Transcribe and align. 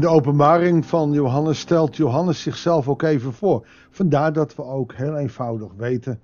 In 0.00 0.06
de 0.06 0.12
openbaring 0.12 0.86
van 0.86 1.12
Johannes 1.12 1.58
stelt 1.58 1.96
Johannes 1.96 2.42
zichzelf 2.42 2.88
ook 2.88 3.02
even 3.02 3.32
voor. 3.32 3.66
Vandaar 3.90 4.32
dat 4.32 4.54
we 4.54 4.62
ook 4.62 4.94
heel 4.94 5.16
eenvoudig 5.16 5.72
weten 5.76 6.20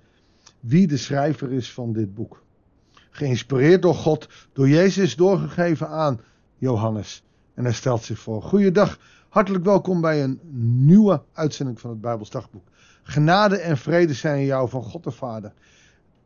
wie 0.61 0.87
de 0.87 0.96
schrijver 0.96 1.53
is 1.53 1.73
van 1.73 1.93
dit 1.93 2.14
boek. 2.14 2.43
Geïnspireerd 3.11 3.82
door 3.82 3.95
God, 3.95 4.29
door 4.53 4.68
Jezus 4.68 5.17
doorgegeven 5.17 5.89
aan 5.89 6.21
Johannes. 6.57 7.25
En 7.54 7.64
hij 7.64 7.73
stelt 7.73 8.03
zich 8.03 8.18
voor. 8.18 8.43
Goeiedag, 8.43 8.99
hartelijk 9.29 9.64
welkom 9.64 10.00
bij 10.00 10.22
een 10.22 10.40
nieuwe 10.86 11.22
uitzending 11.32 11.81
van 11.81 11.90
het 11.90 12.00
Bijbelsdagboek. 12.00 12.68
Genade 13.03 13.57
en 13.57 13.77
vrede 13.77 14.14
zijn 14.14 14.45
jou 14.45 14.68
van 14.68 14.82
God 14.82 15.04
de 15.04 15.11
Vader. 15.11 15.53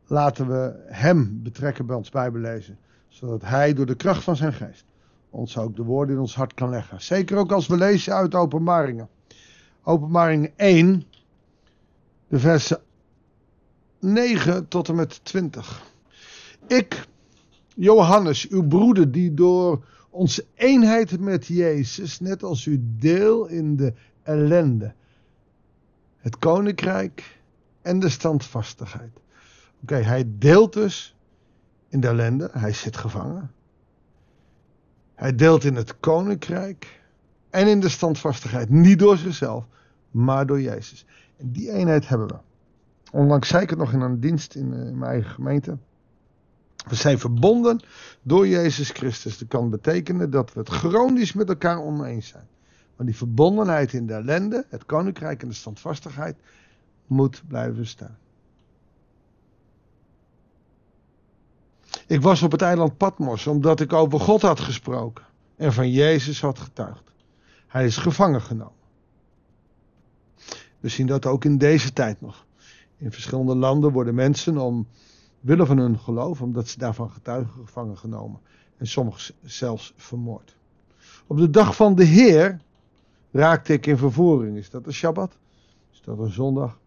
Laten 0.07 0.47
we 0.47 0.83
Hem 0.85 1.39
betrekken 1.43 1.85
bij 1.85 1.95
ons 1.95 2.09
Bijbellezen, 2.09 2.77
zodat 3.07 3.41
Hij 3.41 3.73
door 3.73 3.85
de 3.85 3.95
kracht 3.95 4.23
van 4.23 4.35
zijn 4.35 4.53
geest 4.53 4.85
ons 5.31 5.57
ook 5.57 5.75
de 5.75 5.83
woorden 5.83 6.15
in 6.15 6.21
ons 6.21 6.35
hart 6.35 6.53
kan 6.53 6.69
leggen. 6.69 7.01
Zeker 7.01 7.37
ook 7.37 7.51
als 7.51 7.67
we 7.67 7.77
lezen 7.77 8.13
uit 8.13 8.35
Openbaringen. 8.35 9.09
Openbaring 9.83 10.51
1, 10.55 11.03
de 12.27 12.39
versen 12.39 12.81
9 13.99 14.67
tot 14.67 14.89
en 14.89 14.95
met 14.95 15.25
20. 15.25 15.81
Ik, 16.67 17.07
Johannes, 17.75 18.49
uw 18.49 18.67
broeder, 18.67 19.11
die 19.11 19.33
door 19.33 19.85
onze 20.09 20.45
eenheid 20.55 21.19
met 21.19 21.45
Jezus, 21.45 22.19
net 22.19 22.43
als 22.43 22.65
u 22.65 22.83
deel 22.83 23.45
in 23.45 23.75
de 23.75 23.93
ellende, 24.23 24.93
het 26.17 26.37
koninkrijk 26.37 27.39
en 27.81 27.99
de 27.99 28.09
standvastigheid. 28.09 29.19
Oké, 29.81 29.95
hij 29.95 30.25
deelt 30.27 30.73
dus 30.73 31.15
in 31.89 31.99
de 31.99 32.07
ellende, 32.07 32.49
hij 32.51 32.73
zit 32.73 32.97
gevangen. 32.97 33.51
Hij 35.21 35.35
deelt 35.35 35.63
in 35.63 35.75
het 35.75 35.99
koninkrijk 35.99 37.01
en 37.49 37.67
in 37.67 37.79
de 37.79 37.89
standvastigheid. 37.89 38.69
Niet 38.69 38.99
door 38.99 39.17
zichzelf, 39.17 39.65
maar 40.11 40.45
door 40.45 40.61
Jezus. 40.61 41.05
En 41.37 41.51
die 41.51 41.71
eenheid 41.71 42.07
hebben 42.07 42.27
we. 42.27 42.35
Onlangs 43.11 43.47
zei 43.47 43.63
ik 43.63 43.69
het 43.69 43.79
nog 43.79 43.93
in 43.93 44.01
een 44.01 44.19
dienst 44.19 44.55
in, 44.55 44.73
eh, 44.73 44.79
in 44.79 44.97
mijn 44.97 45.11
eigen 45.11 45.31
gemeente. 45.31 45.77
We 46.87 46.95
zijn 46.95 47.19
verbonden 47.19 47.79
door 48.21 48.47
Jezus 48.47 48.89
Christus. 48.89 49.37
Dat 49.37 49.47
kan 49.47 49.69
betekenen 49.69 50.29
dat 50.29 50.53
we 50.53 50.59
het 50.59 50.69
chronisch 50.69 51.33
met 51.33 51.49
elkaar 51.49 51.81
oneens 51.81 52.27
zijn. 52.27 52.47
Maar 52.95 53.05
die 53.05 53.15
verbondenheid 53.15 53.93
in 53.93 54.07
de 54.07 54.13
ellende, 54.13 54.65
het 54.69 54.85
koninkrijk 54.85 55.41
en 55.41 55.47
de 55.47 55.53
standvastigheid 55.53 56.35
moet 57.07 57.43
blijven 57.47 57.87
staan. 57.87 58.17
Ik 62.11 62.21
was 62.21 62.41
op 62.41 62.51
het 62.51 62.61
eiland 62.61 62.97
Patmos 62.97 63.47
omdat 63.47 63.79
ik 63.79 63.93
over 63.93 64.19
God 64.19 64.41
had 64.41 64.59
gesproken 64.59 65.25
en 65.55 65.73
van 65.73 65.91
Jezus 65.91 66.41
had 66.41 66.59
getuigd. 66.59 67.11
Hij 67.67 67.85
is 67.85 67.97
gevangen 67.97 68.41
genomen. 68.41 68.79
We 70.79 70.89
zien 70.89 71.07
dat 71.07 71.25
ook 71.25 71.45
in 71.45 71.57
deze 71.57 71.93
tijd 71.93 72.21
nog. 72.21 72.45
In 72.97 73.11
verschillende 73.11 73.55
landen 73.55 73.91
worden 73.91 74.15
mensen 74.15 74.57
om 74.57 74.87
willen 75.39 75.67
van 75.67 75.77
hun 75.77 75.99
geloof, 75.99 76.41
omdat 76.41 76.67
ze 76.67 76.79
daarvan 76.79 77.09
getuigen, 77.09 77.53
gevangen 77.65 77.97
genomen. 77.97 78.39
En 78.77 78.87
sommigen 78.87 79.35
zelfs 79.43 79.93
vermoord. 79.95 80.55
Op 81.27 81.37
de 81.37 81.49
dag 81.49 81.75
van 81.75 81.95
de 81.95 82.05
Heer 82.05 82.61
raakte 83.31 83.73
ik 83.73 83.85
in 83.85 83.97
vervoering. 83.97 84.57
Is 84.57 84.69
dat 84.69 84.85
een 84.85 84.93
Shabbat? 84.93 85.37
Is 85.91 86.01
dat 86.01 86.19
een 86.19 86.31
zondag? 86.31 86.79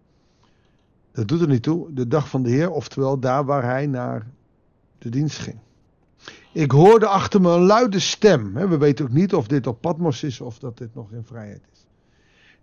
Dat 1.13 1.29
doet 1.29 1.41
er 1.41 1.49
niet 1.49 1.63
toe. 1.63 1.93
De 1.93 2.09
dag 2.09 2.29
van 2.29 2.43
de 2.43 2.51
Heer, 2.51 2.71
oftewel 2.71 3.19
daar 3.19 3.45
waar 3.45 3.63
hij 3.63 3.87
naar 3.87 4.27
de 4.99 5.09
dienst 5.09 5.39
ging. 5.39 5.59
Ik 6.53 6.71
hoorde 6.71 7.07
achter 7.07 7.41
me 7.41 7.51
een 7.51 7.63
luide 7.63 7.99
stem. 7.99 8.53
We 8.53 8.79
weten 8.79 9.05
ook 9.05 9.13
niet 9.13 9.35
of 9.35 9.47
dit 9.47 9.67
op 9.67 9.81
Patmos 9.81 10.23
is 10.23 10.41
of 10.41 10.59
dat 10.59 10.79
dit 10.79 10.95
nog 10.95 11.13
in 11.13 11.25
vrijheid 11.25 11.63
is. 11.73 11.87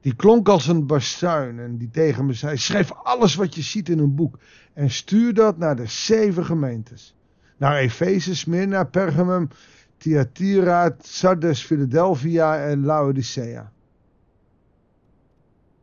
Die 0.01 0.15
klonk 0.15 0.49
als 0.49 0.67
een 0.67 0.87
bastuin 0.87 1.59
en 1.59 1.77
die 1.77 1.89
tegen 1.89 2.25
me 2.25 2.33
zei: 2.33 2.57
Schrijf 2.57 2.91
alles 2.91 3.35
wat 3.35 3.55
je 3.55 3.61
ziet 3.61 3.89
in 3.89 3.99
een 3.99 4.15
boek 4.15 4.39
en 4.73 4.89
stuur 4.89 5.33
dat 5.33 5.57
naar 5.57 5.75
de 5.75 5.85
zeven 5.85 6.45
gemeentes: 6.45 7.15
naar 7.57 7.77
Efeze, 7.77 8.35
Smyrna, 8.35 8.83
Pergamum, 8.83 9.47
Thyatira, 9.97 10.95
Sardes, 10.99 11.61
Philadelphia 11.65 12.65
en 12.65 12.85
Laodicea. 12.85 13.71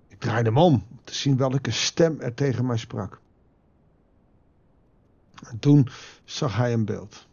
Ik 0.08 0.18
draaide 0.18 0.48
hem 0.48 0.58
om 0.58 0.74
om 0.74 0.98
te 1.04 1.14
zien 1.14 1.36
welke 1.36 1.70
stem 1.70 2.20
er 2.20 2.34
tegen 2.34 2.66
mij 2.66 2.76
sprak. 2.76 3.20
En 5.42 5.58
toen 5.58 5.88
zag 6.24 6.56
hij 6.56 6.72
een 6.72 6.84
beeld. 6.84 7.26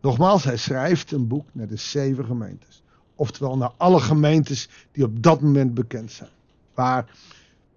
Nogmaals, 0.00 0.44
hij 0.44 0.56
schrijft 0.56 1.12
een 1.12 1.26
boek 1.28 1.46
naar 1.52 1.66
de 1.66 1.76
zeven 1.76 2.24
gemeentes. 2.24 2.82
Oftewel 3.14 3.56
naar 3.56 3.72
alle 3.76 4.00
gemeentes 4.00 4.68
die 4.92 5.04
op 5.04 5.22
dat 5.22 5.40
moment 5.40 5.74
bekend 5.74 6.12
zijn. 6.12 6.30
Waar 6.74 7.18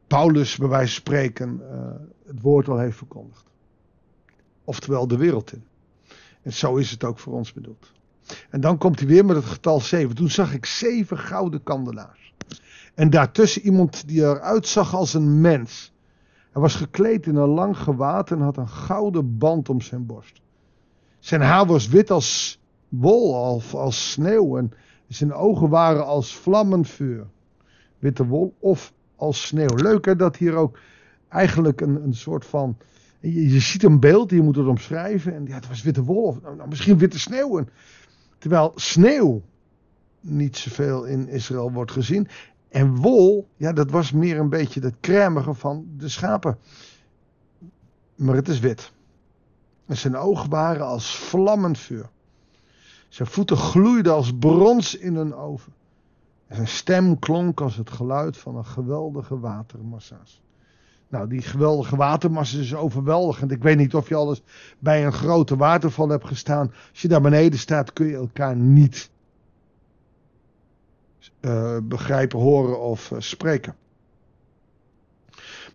Paulus 0.08 0.58
bij 0.58 0.68
wijze 0.68 0.94
van 0.94 1.02
spreken 1.02 1.62
uh, 1.62 1.92
het 2.26 2.42
woord 2.42 2.68
al 2.68 2.78
heeft 2.78 2.98
verkondigd. 2.98 3.46
Oftewel 4.64 5.08
de 5.08 5.18
wereld 5.18 5.54
in. 5.54 5.64
En 6.42 6.54
zo 6.54 6.76
is 6.76 6.92
het 6.92 7.04
ook 7.04 7.20
voor 7.20 7.34
ons 7.34 7.54
bedoeld. 7.54 7.92
En 8.50 8.62
dan 8.62 8.78
komt 8.78 9.00
hij 9.00 9.08
weer 9.08 9.26
met 9.26 9.36
het 9.36 9.46
getal 9.46 9.80
7. 9.80 10.16
Toen 10.16 10.30
zag 10.30 10.54
ik 10.54 10.66
zeven 10.66 11.18
gouden 11.18 11.64
kandelaars. 11.64 12.34
En 12.94 13.10
daartussen 13.10 13.62
iemand 13.62 14.08
die 14.08 14.22
eruit 14.22 14.68
zag 14.68 14.96
als 14.96 15.14
een 15.14 15.42
mens. 15.42 15.94
Hij 16.54 16.62
was 16.62 16.76
gekleed 16.76 17.26
in 17.26 17.36
een 17.36 17.50
lang 17.50 17.78
gewaad 17.78 18.32
en 18.32 18.40
had 18.40 18.58
een 18.58 18.70
gouden 18.70 19.38
band 19.38 19.70
om 19.70 19.82
zijn 19.82 20.06
borst. 20.06 20.42
Zijn 21.20 21.42
haar 21.42 21.66
was 21.66 21.88
wit 21.88 22.12
als 22.12 22.60
wol, 22.90 23.36
als, 23.36 23.74
als 23.74 24.12
sneeuw 24.12 24.58
en 24.58 24.72
zijn 25.08 25.34
ogen 25.34 25.70
waren 25.70 26.06
als 26.06 26.36
vlammend 26.36 26.90
vuur. 26.90 27.28
Witte 28.00 28.26
wol 28.26 28.54
of 28.60 28.94
als 29.16 29.48
sneeuw. 29.48 29.76
Leuk 29.76 30.06
hè, 30.06 30.16
dat 30.16 30.36
hier 30.36 30.56
ook 30.56 30.80
eigenlijk 31.30 31.82
een, 31.82 32.04
een 32.04 32.16
soort 32.16 32.46
van... 32.46 32.78
Je, 33.20 33.50
je 33.50 33.60
ziet 33.60 33.84
een 33.84 34.00
beeld, 34.00 34.30
je 34.30 34.42
moet 34.42 34.56
het 34.56 34.68
omschrijven. 34.68 35.36
En 35.36 35.46
ja, 35.46 35.56
het 35.56 35.68
was 35.68 35.82
witte 35.84 36.04
wol 36.04 36.24
of 36.24 36.42
nou, 36.42 36.56
nou 36.56 36.70
misschien 36.70 36.98
witte 36.98 37.20
sneeuw. 37.20 37.58
En, 37.58 37.70
terwijl 38.38 38.72
sneeuw 38.76 39.42
niet 40.20 40.58
zoveel 40.58 41.06
in 41.06 41.28
Israël 41.28 41.72
wordt 41.72 41.92
gezien. 41.92 42.28
En 42.74 42.96
wol, 42.96 43.48
ja, 43.58 43.74
dat 43.74 43.92
was 43.92 44.12
meer 44.12 44.40
een 44.40 44.50
beetje 44.50 44.82
het 44.82 44.96
crèmige 45.02 45.54
van 45.54 45.86
de 45.98 46.10
schapen. 46.10 46.58
Maar 48.16 48.36
het 48.36 48.48
is 48.48 48.60
wit. 48.60 48.92
En 49.86 49.98
zijn 49.98 50.16
ogen 50.16 50.50
waren 50.50 50.86
als 50.86 51.18
vlammend 51.18 51.78
vuur. 51.78 52.10
Zijn 53.10 53.28
voeten 53.28 53.58
gloeiden 53.58 54.14
als 54.14 54.34
brons 54.38 54.98
in 54.98 55.16
een 55.16 55.36
oven. 55.36 55.74
En 56.48 56.56
zijn 56.56 56.68
stem 56.68 57.20
klonk 57.20 57.62
als 57.62 57.76
het 57.76 57.90
geluid 57.90 58.38
van 58.38 58.56
een 58.56 58.66
geweldige 58.66 59.40
watermassa's. 59.40 60.42
Nou, 61.08 61.28
die 61.28 61.42
geweldige 61.42 61.96
watermassa 61.96 62.60
is 62.60 62.76
overweldigend. 62.76 63.52
Ik 63.52 63.64
weet 63.64 63.78
niet 63.78 63.96
of 63.96 64.10
je 64.10 64.16
al 64.16 64.30
eens 64.30 64.44
bij 64.80 65.06
een 65.06 65.14
grote 65.14 65.56
waterval 65.56 66.10
hebt 66.10 66.28
gestaan. 66.28 66.74
Als 66.92 67.02
je 67.02 67.08
daar 67.08 67.22
beneden 67.22 67.60
staat, 67.60 67.94
kun 67.94 68.08
je 68.08 68.16
elkaar 68.16 68.56
niet 68.56 69.12
uh, 71.46 71.78
begrijpen, 71.84 72.40
horen 72.40 72.82
of 72.82 73.12
uh, 73.12 73.20
spreken. 73.20 73.76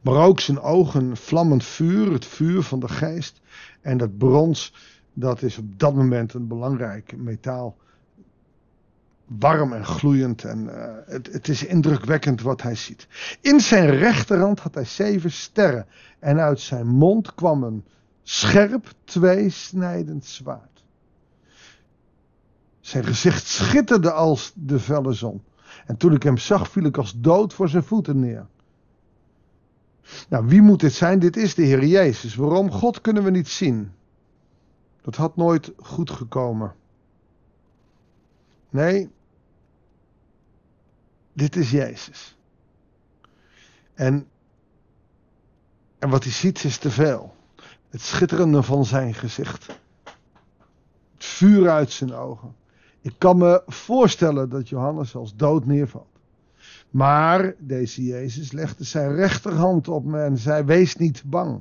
Maar 0.02 0.14
ook 0.14 0.40
zijn 0.40 0.60
ogen 0.60 1.16
vlammend 1.16 1.64
vuur, 1.64 2.12
het 2.12 2.24
vuur 2.24 2.62
van 2.62 2.80
de 2.80 2.88
geest. 2.88 3.40
En 3.80 3.98
dat 3.98 4.18
brons, 4.18 4.74
dat 5.12 5.42
is 5.42 5.58
op 5.58 5.78
dat 5.78 5.94
moment 5.94 6.34
een 6.34 6.46
belangrijk 6.46 7.16
metaal. 7.16 7.76
Warm 9.26 9.72
en 9.72 9.84
gloeiend 9.84 10.44
en 10.44 10.64
uh, 10.64 10.94
het, 11.06 11.32
het 11.32 11.48
is 11.48 11.64
indrukwekkend 11.64 12.42
wat 12.42 12.62
hij 12.62 12.74
ziet. 12.74 13.08
In 13.40 13.60
zijn 13.60 13.90
rechterhand 13.90 14.60
had 14.60 14.74
hij 14.74 14.84
zeven 14.84 15.32
sterren 15.32 15.86
en 16.18 16.38
uit 16.38 16.60
zijn 16.60 16.86
mond 16.86 17.34
kwam 17.34 17.62
een 17.62 17.84
scherp 18.22 18.92
tweesnijdend 19.04 20.24
zwaard. 20.24 20.84
Zijn 22.80 23.04
gezicht 23.04 23.47
schitterde 23.47 24.12
als 24.12 24.53
de 24.54 24.78
felle 24.80 25.12
zon. 25.12 25.42
En 25.86 25.97
toen 25.97 26.12
ik 26.12 26.22
hem 26.22 26.36
zag, 26.36 26.70
viel 26.70 26.84
ik 26.84 26.97
als 26.97 27.20
dood 27.20 27.54
voor 27.54 27.68
zijn 27.68 27.82
voeten 27.82 28.18
neer. 28.20 28.47
Nou, 30.28 30.47
wie 30.47 30.62
moet 30.62 30.80
dit 30.80 30.92
zijn? 30.92 31.18
Dit 31.18 31.36
is 31.36 31.54
de 31.54 31.62
Heer 31.62 31.84
Jezus. 31.84 32.34
Waarom? 32.34 32.70
God 32.70 33.00
kunnen 33.00 33.24
we 33.24 33.30
niet 33.30 33.48
zien. 33.48 33.92
Dat 35.00 35.16
had 35.16 35.36
nooit 35.36 35.72
goed 35.76 36.10
gekomen. 36.10 36.74
Nee, 38.70 39.10
dit 41.32 41.56
is 41.56 41.71
Jezus. 41.71 42.36
En, 43.94 44.28
en 45.98 46.09
wat 46.09 46.22
hij 46.22 46.32
ziet 46.32 46.64
is 46.64 46.78
te 46.78 46.91
veel. 46.91 47.34
Het 47.88 48.00
schitterende 48.00 48.62
van 48.62 48.84
zijn 48.84 49.14
gezicht. 49.14 49.66
Het 51.14 51.24
vuur 51.24 51.71
uit 51.71 51.91
zijn 51.91 52.14
ogen. 52.14 52.54
Ik 53.09 53.15
kan 53.19 53.39
me 53.39 53.63
voorstellen 53.66 54.49
dat 54.49 54.69
Johannes 54.69 55.15
als 55.16 55.37
dood 55.37 55.66
neervalt. 55.66 56.19
Maar 56.91 57.55
deze 57.59 58.05
Jezus 58.05 58.53
legde 58.53 58.84
zijn 58.84 59.15
rechterhand 59.15 59.89
op 59.89 60.05
me 60.05 60.21
en 60.21 60.39
zei: 60.39 60.65
Wees 60.65 60.97
niet 60.97 61.22
bang. 61.27 61.60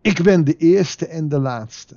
Ik 0.00 0.22
ben 0.22 0.44
de 0.44 0.56
eerste 0.56 1.06
en 1.06 1.28
de 1.28 1.38
laatste. 1.38 1.94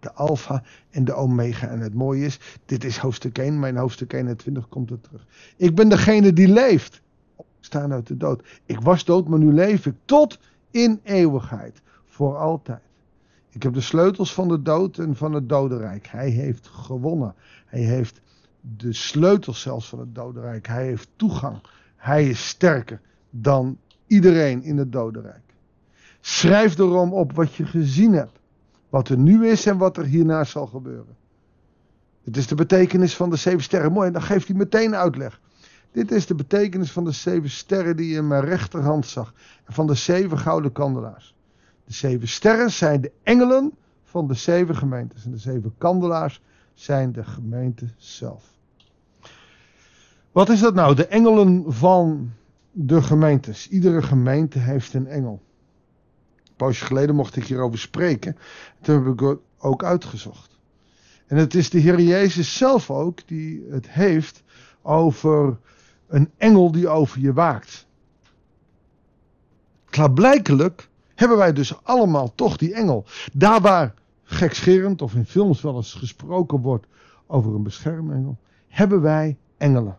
de 0.00 0.12
alfa 0.12 0.62
en 0.90 1.04
de 1.04 1.12
omega. 1.12 1.68
En 1.68 1.80
het 1.80 1.94
mooie 1.94 2.24
is, 2.24 2.40
dit 2.66 2.84
is 2.84 2.96
hoofdstuk 2.96 3.38
1, 3.38 3.58
mijn 3.58 3.76
hoofdstuk 3.76 4.12
21 4.12 4.68
komt 4.68 4.90
er 4.90 5.00
terug. 5.00 5.26
Ik 5.56 5.74
ben 5.74 5.88
degene 5.88 6.32
die 6.32 6.48
leeft. 6.48 7.00
Staan 7.60 7.92
uit 7.92 8.06
de 8.06 8.16
dood. 8.16 8.44
Ik 8.66 8.80
was 8.80 9.04
dood, 9.04 9.28
maar 9.28 9.38
nu 9.38 9.52
leef 9.52 9.86
ik 9.86 9.94
tot 10.04 10.38
in 10.70 11.00
eeuwigheid. 11.02 11.82
Voor 12.06 12.36
altijd. 12.36 12.83
Ik 13.54 13.62
heb 13.62 13.74
de 13.74 13.80
sleutels 13.80 14.34
van 14.34 14.48
de 14.48 14.62
dood 14.62 14.98
en 14.98 15.16
van 15.16 15.32
het 15.32 15.48
dodenrijk. 15.48 16.06
Hij 16.06 16.28
heeft 16.28 16.66
gewonnen. 16.66 17.34
Hij 17.66 17.80
heeft 17.80 18.20
de 18.60 18.92
sleutels 18.92 19.60
zelfs 19.60 19.88
van 19.88 19.98
het 19.98 20.14
dodenrijk. 20.14 20.66
Hij 20.66 20.86
heeft 20.86 21.08
toegang. 21.16 21.58
Hij 21.96 22.28
is 22.28 22.48
sterker 22.48 23.00
dan 23.30 23.78
iedereen 24.06 24.62
in 24.62 24.76
het 24.76 24.92
dodenrijk. 24.92 25.54
Schrijf 26.20 26.78
erom 26.78 27.12
op 27.12 27.32
wat 27.32 27.54
je 27.54 27.66
gezien 27.66 28.12
hebt. 28.12 28.38
Wat 28.88 29.08
er 29.08 29.18
nu 29.18 29.48
is 29.48 29.66
en 29.66 29.78
wat 29.78 29.96
er 29.96 30.04
hierna 30.04 30.44
zal 30.44 30.66
gebeuren. 30.66 31.16
Het 32.24 32.36
is 32.36 32.46
de 32.46 32.54
betekenis 32.54 33.16
van 33.16 33.30
de 33.30 33.36
zeven 33.36 33.62
sterren. 33.62 33.92
Mooi, 33.92 34.06
en 34.06 34.12
dan 34.12 34.22
geeft 34.22 34.48
hij 34.48 34.56
meteen 34.56 34.94
uitleg. 34.94 35.40
Dit 35.92 36.10
is 36.10 36.26
de 36.26 36.34
betekenis 36.34 36.92
van 36.92 37.04
de 37.04 37.12
zeven 37.12 37.50
sterren 37.50 37.96
die 37.96 38.08
je 38.08 38.16
in 38.16 38.26
mijn 38.26 38.44
rechterhand 38.44 39.06
zag. 39.06 39.34
En 39.64 39.72
van 39.72 39.86
de 39.86 39.94
zeven 39.94 40.38
gouden 40.38 40.72
kandelaars. 40.72 41.34
De 41.84 41.92
zeven 41.92 42.28
sterren 42.28 42.70
zijn 42.70 43.00
de 43.00 43.12
engelen 43.22 43.72
van 44.02 44.26
de 44.26 44.34
zeven 44.34 44.76
gemeentes. 44.76 45.24
En 45.24 45.30
de 45.30 45.38
zeven 45.38 45.74
kandelaars 45.78 46.40
zijn 46.74 47.12
de 47.12 47.24
gemeente 47.24 47.86
zelf. 47.96 48.52
Wat 50.32 50.48
is 50.48 50.60
dat 50.60 50.74
nou? 50.74 50.94
De 50.94 51.06
engelen 51.06 51.72
van 51.72 52.32
de 52.70 53.02
gemeentes. 53.02 53.68
Iedere 53.68 54.02
gemeente 54.02 54.58
heeft 54.58 54.94
een 54.94 55.06
engel. 55.06 55.42
Een 56.36 56.54
poosje 56.56 56.84
geleden 56.84 57.14
mocht 57.14 57.36
ik 57.36 57.44
hierover 57.44 57.78
spreken. 57.78 58.36
Toen 58.80 59.04
heb 59.04 59.12
ik 59.12 59.20
het 59.20 59.38
ook 59.58 59.84
uitgezocht. 59.84 60.58
En 61.26 61.36
het 61.36 61.54
is 61.54 61.70
de 61.70 61.78
Heer 61.78 62.00
Jezus 62.00 62.56
zelf 62.56 62.90
ook 62.90 63.28
die 63.28 63.66
het 63.70 63.90
heeft 63.90 64.42
over 64.82 65.58
een 66.06 66.30
engel 66.36 66.72
die 66.72 66.88
over 66.88 67.20
je 67.20 67.32
waakt. 67.32 67.86
Klaarblijkelijk 69.84 70.88
hebben 71.14 71.36
wij 71.38 71.52
dus 71.52 71.82
allemaal 71.82 72.34
toch 72.34 72.56
die 72.56 72.74
engel. 72.74 73.04
Daar 73.32 73.60
waar 73.60 73.94
gekscherend 74.22 75.02
of 75.02 75.14
in 75.14 75.26
films 75.26 75.60
wel 75.60 75.76
eens 75.76 75.94
gesproken 75.94 76.60
wordt 76.60 76.86
over 77.26 77.54
een 77.54 77.62
beschermengel, 77.62 78.38
hebben 78.68 79.00
wij 79.00 79.36
engelen. 79.56 79.98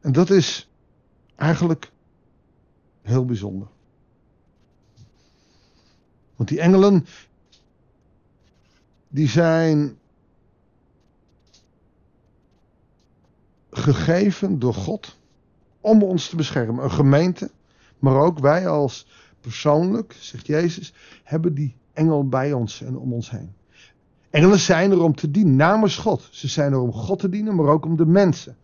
En 0.00 0.12
dat 0.12 0.30
is 0.30 0.70
eigenlijk 1.36 1.92
heel 3.02 3.24
bijzonder. 3.24 3.68
Want 6.36 6.48
die 6.48 6.60
engelen, 6.60 7.06
die 9.08 9.28
zijn 9.28 9.98
gegeven 13.70 14.58
door 14.58 14.74
God 14.74 15.18
om 15.80 16.02
ons 16.02 16.28
te 16.28 16.36
beschermen. 16.36 16.84
Een 16.84 16.90
gemeente, 16.90 17.50
maar 18.02 18.16
ook 18.16 18.38
wij 18.38 18.68
als 18.68 19.06
persoonlijk, 19.40 20.16
zegt 20.20 20.46
Jezus, 20.46 20.94
hebben 21.22 21.54
die 21.54 21.76
engel 21.92 22.28
bij 22.28 22.52
ons 22.52 22.82
en 22.82 22.98
om 22.98 23.12
ons 23.12 23.30
heen. 23.30 23.52
Engelen 24.30 24.58
zijn 24.58 24.90
er 24.90 25.02
om 25.02 25.14
te 25.14 25.30
dienen 25.30 25.56
namens 25.56 25.96
God. 25.96 26.28
Ze 26.30 26.48
zijn 26.48 26.72
er 26.72 26.80
om 26.80 26.92
God 26.92 27.18
te 27.18 27.28
dienen, 27.28 27.54
maar 27.54 27.66
ook 27.66 27.84
om 27.84 27.96
de 27.96 28.06
mensen. 28.06 28.56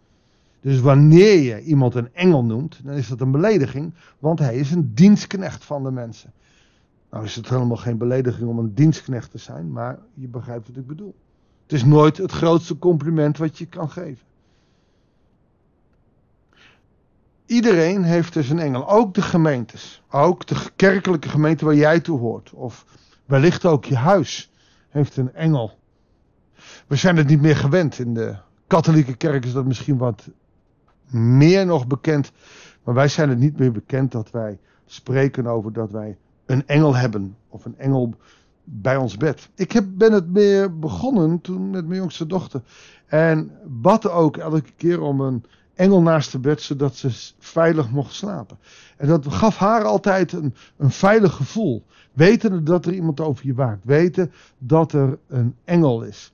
Dus 0.60 0.80
wanneer 0.80 1.40
je 1.40 1.62
iemand 1.62 1.94
een 1.94 2.14
engel 2.14 2.44
noemt, 2.44 2.80
dan 2.84 2.94
is 2.94 3.08
dat 3.08 3.20
een 3.20 3.30
belediging, 3.30 3.94
want 4.18 4.38
hij 4.38 4.56
is 4.56 4.70
een 4.70 4.94
dienstknecht 4.94 5.64
van 5.64 5.82
de 5.82 5.90
mensen. 5.90 6.32
Nou 7.10 7.24
is 7.24 7.36
het 7.36 7.48
helemaal 7.48 7.76
geen 7.76 7.98
belediging 7.98 8.48
om 8.48 8.58
een 8.58 8.74
dienstknecht 8.74 9.30
te 9.30 9.38
zijn, 9.38 9.72
maar 9.72 9.98
je 10.14 10.28
begrijpt 10.28 10.68
wat 10.68 10.76
ik 10.76 10.86
bedoel. 10.86 11.14
Het 11.62 11.72
is 11.72 11.84
nooit 11.84 12.16
het 12.16 12.32
grootste 12.32 12.78
compliment 12.78 13.38
wat 13.38 13.58
je 13.58 13.66
kan 13.66 13.90
geven. 13.90 14.26
Iedereen 17.48 18.02
heeft 18.02 18.32
dus 18.32 18.48
een 18.48 18.58
engel, 18.58 18.88
ook 18.88 19.14
de 19.14 19.22
gemeentes, 19.22 20.02
ook 20.10 20.46
de 20.46 20.56
kerkelijke 20.76 21.28
gemeente 21.28 21.64
waar 21.64 21.74
jij 21.74 22.00
toe 22.00 22.18
hoort, 22.18 22.52
of 22.52 22.84
wellicht 23.24 23.64
ook 23.64 23.84
je 23.84 23.96
huis 23.96 24.50
heeft 24.88 25.16
een 25.16 25.34
engel. 25.34 25.78
We 26.86 26.96
zijn 26.96 27.16
het 27.16 27.28
niet 27.28 27.40
meer 27.40 27.56
gewend. 27.56 27.98
In 27.98 28.14
de 28.14 28.36
katholieke 28.66 29.16
kerk 29.16 29.44
is 29.44 29.52
dat 29.52 29.64
misschien 29.64 29.96
wat 29.98 30.28
meer 31.10 31.66
nog 31.66 31.86
bekend. 31.86 32.32
Maar 32.84 32.94
wij 32.94 33.08
zijn 33.08 33.28
het 33.28 33.38
niet 33.38 33.58
meer 33.58 33.72
bekend 33.72 34.12
dat 34.12 34.30
wij 34.30 34.58
spreken 34.86 35.46
over 35.46 35.72
dat 35.72 35.90
wij 35.90 36.16
een 36.46 36.66
engel 36.66 36.96
hebben. 36.96 37.36
Of 37.48 37.64
een 37.64 37.78
engel 37.78 38.14
bij 38.64 38.96
ons 38.96 39.16
bed. 39.16 39.48
Ik 39.54 39.72
heb, 39.72 39.84
ben 39.88 40.12
het 40.12 40.32
meer 40.32 40.78
begonnen 40.78 41.40
toen 41.40 41.70
met 41.70 41.86
mijn 41.86 42.00
jongste 42.00 42.26
dochter. 42.26 42.62
En 43.06 43.50
bad 43.64 44.10
ook 44.10 44.36
elke 44.36 44.72
keer 44.76 45.00
om 45.00 45.20
een 45.20 45.44
engel 45.78 46.02
naast 46.02 46.32
de 46.32 46.38
bed, 46.38 46.62
zodat 46.62 46.96
ze 46.96 47.32
veilig 47.38 47.90
mocht 47.90 48.14
slapen. 48.14 48.58
En 48.96 49.08
dat 49.08 49.26
gaf 49.28 49.56
haar 49.56 49.84
altijd 49.84 50.32
een, 50.32 50.54
een 50.76 50.90
veilig 50.90 51.34
gevoel. 51.34 51.84
Weten 52.12 52.64
dat 52.64 52.86
er 52.86 52.92
iemand 52.92 53.20
over 53.20 53.46
je 53.46 53.54
waakt. 53.54 53.84
Weten 53.84 54.32
dat 54.58 54.92
er 54.92 55.18
een 55.28 55.54
engel 55.64 56.02
is. 56.02 56.32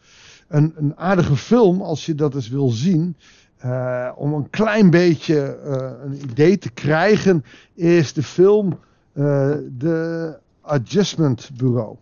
Een, 0.48 0.72
een 0.76 0.96
aardige 0.96 1.36
film, 1.36 1.80
als 1.82 2.06
je 2.06 2.14
dat 2.14 2.34
eens 2.34 2.48
wil 2.48 2.68
zien. 2.68 3.16
Uh, 3.64 4.10
om 4.16 4.32
een 4.32 4.50
klein 4.50 4.90
beetje 4.90 5.58
uh, 5.66 6.04
een 6.04 6.30
idee 6.30 6.58
te 6.58 6.70
krijgen, 6.70 7.44
is 7.74 8.12
de 8.12 8.22
film 8.22 8.78
uh, 9.14 9.50
The 9.78 10.38
Adjustment 10.60 11.50
Bureau. 11.56 11.96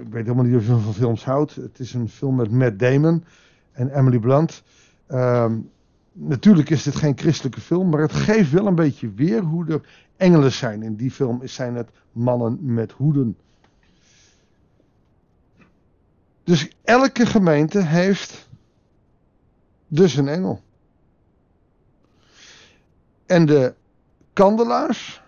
ik 0.00 0.12
weet 0.12 0.22
helemaal 0.22 0.44
niet 0.44 0.56
of 0.56 0.66
je 0.66 0.76
van 0.76 0.94
films 0.94 1.24
houdt. 1.24 1.54
Het 1.54 1.78
is 1.78 1.94
een 1.94 2.08
film 2.08 2.36
met 2.36 2.50
Matt 2.50 2.78
Damon 2.78 3.24
en 3.72 3.98
Emily 3.98 4.18
Blunt. 4.18 4.62
Ehm, 5.06 5.54
natuurlijk 6.18 6.70
is 6.70 6.82
dit 6.82 6.96
geen 6.96 7.18
christelijke 7.18 7.60
film, 7.60 7.88
maar 7.88 8.00
het 8.00 8.12
geeft 8.12 8.50
wel 8.50 8.66
een 8.66 8.74
beetje 8.74 9.12
weer 9.12 9.42
hoe 9.42 9.66
er 9.66 9.80
engelen 10.16 10.52
zijn. 10.52 10.82
In 10.82 10.96
die 10.96 11.10
film 11.10 11.46
zijn 11.46 11.74
het 11.74 11.90
mannen 12.12 12.58
met 12.60 12.92
hoeden. 12.92 13.36
Dus 16.44 16.70
elke 16.82 17.26
gemeente 17.26 17.84
heeft 17.84 18.48
dus 19.88 20.16
een 20.16 20.28
engel. 20.28 20.62
En 23.26 23.46
de 23.46 23.74
kandelaars 24.32 25.22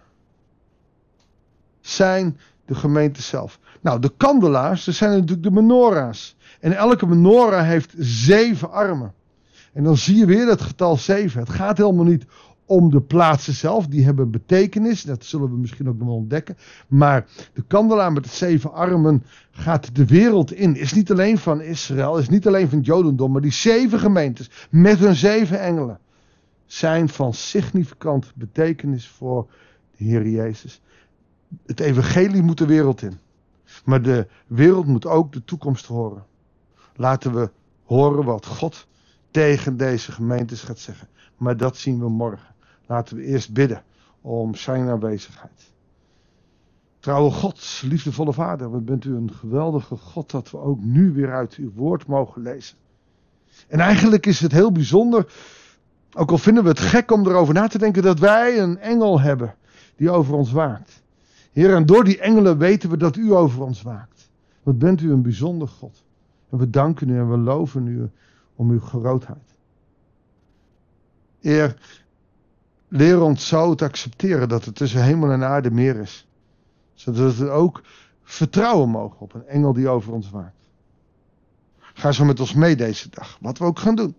zijn 1.81 2.39
de 2.65 2.75
gemeente 2.75 3.23
zelf. 3.23 3.59
Nou, 3.81 4.01
de 4.01 4.13
kandelaars, 4.17 4.85
dat 4.85 4.95
zijn 4.95 5.11
natuurlijk 5.11 5.43
de 5.43 5.51
menorahs. 5.51 6.37
En 6.61 6.73
elke 6.73 7.07
menorah 7.07 7.67
heeft 7.67 7.95
zeven 7.97 8.71
armen. 8.71 9.15
En 9.73 9.85
dan 9.85 9.97
zie 9.97 10.17
je 10.17 10.27
weer 10.27 10.47
dat 10.47 10.61
getal 10.61 10.97
7. 10.97 11.41
Het 11.41 11.51
gaat 11.51 11.79
helemaal 11.79 12.05
niet 12.05 12.27
om 12.71 12.91
de 12.91 13.01
plaatsen 13.01 13.55
zelf, 13.55 13.87
die 13.87 14.05
hebben 14.05 14.31
betekenis, 14.31 15.03
dat 15.03 15.25
zullen 15.25 15.51
we 15.51 15.57
misschien 15.57 15.89
ook 15.89 15.99
nog 15.99 16.07
wel 16.07 16.17
ontdekken. 16.17 16.57
Maar 16.89 17.27
de 17.53 17.63
kandelaar 17.63 18.13
met 18.13 18.25
de 18.25 18.31
zeven 18.31 18.73
armen 18.73 19.25
gaat 19.51 19.95
de 19.95 20.05
wereld 20.05 20.53
in. 20.53 20.77
Is 20.77 20.93
niet 20.93 21.11
alleen 21.11 21.39
van 21.39 21.61
Israël, 21.61 22.19
is 22.19 22.29
niet 22.29 22.47
alleen 22.47 22.69
van 22.69 22.79
het 22.79 22.87
Jodendom, 22.87 23.33
maar 23.33 23.41
die 23.41 23.53
zeven 23.53 23.99
gemeentes 23.99 24.51
met 24.71 24.99
hun 24.99 25.15
zeven 25.15 25.61
engelen 25.61 25.99
zijn 26.67 27.09
van 27.09 27.35
significant 27.35 28.33
betekenis 28.35 29.09
voor 29.09 29.47
de 29.97 30.05
Heer 30.05 30.29
Jezus. 30.29 30.81
Het 31.67 31.81
evangelie 31.81 32.43
moet 32.43 32.59
de 32.59 32.67
wereld 32.67 33.03
in. 33.03 33.19
Maar 33.85 34.03
de 34.03 34.27
wereld 34.47 34.87
moet 34.87 35.07
ook 35.07 35.33
de 35.33 35.45
toekomst 35.45 35.87
horen. 35.87 36.25
Laten 36.97 37.35
we 37.35 37.51
horen 37.85 38.25
wat 38.25 38.47
God 38.47 38.87
tegen 39.31 39.77
deze 39.77 40.13
gemeentes 40.13 40.63
gaat 40.63 40.79
zeggen. 40.79 41.09
Maar 41.37 41.57
dat 41.57 41.77
zien 41.77 41.99
we 41.99 42.09
morgen. 42.09 42.55
Laten 42.87 43.17
we 43.17 43.23
eerst 43.23 43.53
bidden 43.53 43.83
om 44.21 44.55
zijn 44.55 44.89
aanwezigheid. 44.89 45.73
Trouwe 46.99 47.31
God, 47.31 47.83
liefdevolle 47.85 48.33
Vader, 48.33 48.71
wat 48.71 48.85
bent 48.85 49.05
u 49.05 49.15
een 49.15 49.33
geweldige 49.33 49.97
God 49.97 50.31
dat 50.31 50.51
we 50.51 50.59
ook 50.59 50.85
nu 50.85 51.13
weer 51.13 51.33
uit 51.33 51.55
uw 51.55 51.73
woord 51.75 52.07
mogen 52.07 52.43
lezen. 52.43 52.77
En 53.69 53.81
eigenlijk 53.81 54.27
is 54.27 54.41
het 54.41 54.53
heel 54.53 54.73
bijzonder, 54.73 55.33
ook 56.13 56.31
al 56.31 56.39
vinden 56.39 56.63
we 56.63 56.69
het 56.69 56.79
gek 56.79 57.11
om 57.11 57.27
erover 57.27 57.55
na 57.55 57.67
te 57.67 57.79
denken, 57.79 58.03
dat 58.03 58.19
wij 58.19 58.59
een 58.59 58.79
engel 58.79 59.21
hebben 59.21 59.55
die 59.97 60.11
over 60.11 60.35
ons 60.35 60.53
waakt. 60.53 61.03
Heer, 61.53 61.75
en 61.75 61.87
door 61.87 62.05
die 62.05 62.19
engelen 62.19 62.59
weten 62.59 62.91
we 62.91 62.97
dat 62.97 63.17
u 63.17 63.33
over 63.33 63.63
ons 63.63 63.83
waakt. 63.83 64.31
Wat 64.63 64.79
bent 64.79 65.01
u 65.01 65.13
een 65.13 65.23
bijzonder 65.23 65.69
God. 65.69 66.05
En 66.51 66.59
we 66.59 66.71
danken 66.71 67.09
u 67.09 67.19
en 67.19 67.31
we 67.31 67.37
loven 67.37 67.87
u 67.87 68.11
om 68.61 68.71
uw 68.71 68.81
grootheid. 68.81 69.55
Heer, 71.41 71.77
leer 72.89 73.21
ons 73.21 73.49
zo 73.49 73.75
te 73.75 73.85
accepteren 73.85 74.49
dat 74.49 74.67
er 74.67 74.73
tussen 74.73 75.05
hemel 75.05 75.31
en 75.31 75.45
aarde 75.45 75.71
meer 75.71 75.97
is. 75.97 76.27
Zodat 76.95 77.37
we 77.37 77.49
ook 77.49 77.83
vertrouwen 78.23 78.89
mogen 78.89 79.21
op 79.21 79.35
een 79.35 79.47
engel 79.47 79.73
die 79.73 79.89
over 79.89 80.13
ons 80.13 80.31
waakt. 80.31 80.69
Ga 81.79 82.13
zo 82.13 82.25
met 82.25 82.41
ons 82.41 82.55
mee 82.55 82.77
deze 82.77 83.09
dag, 83.11 83.39
wat 83.41 83.59
we 83.59 83.65
ook 83.65 83.79
gaan 83.79 83.95
doen. 83.95 84.15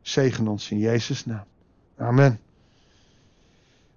Zegen 0.00 0.48
ons 0.48 0.70
in 0.70 0.78
Jezus' 0.78 1.26
naam. 1.26 1.44
Amen. 1.96 2.40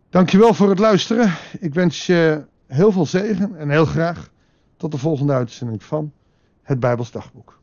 Dankjewel 0.09 0.53
voor 0.53 0.69
het 0.69 0.79
luisteren. 0.79 1.33
Ik 1.59 1.73
wens 1.73 2.05
je 2.05 2.45
heel 2.67 2.91
veel 2.91 3.05
zegen 3.05 3.55
en 3.55 3.69
heel 3.69 3.85
graag 3.85 4.29
Tot 4.77 4.91
de 4.91 4.97
volgende 4.97 5.33
uitzending 5.33 5.83
van 5.83 6.13
het 6.61 6.79
Bijbels 6.79 7.11
Dagboek. 7.11 7.58